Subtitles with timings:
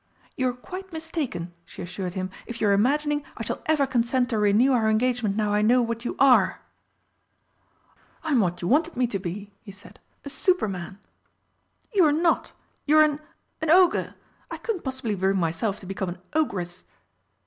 [0.35, 4.31] "You are quite mistaken," she assured him, "if you are imagining I shall ever consent
[4.31, 6.59] to renew our engagement now I know what you are."
[8.23, 10.97] "I'm what you wanted me to be," he said, "a Superman."
[11.93, 12.51] "You're not,
[12.87, 13.19] you're an
[13.61, 14.15] an Ogre.
[14.49, 16.83] I couldn't possibly bring myself to become an Ogress!"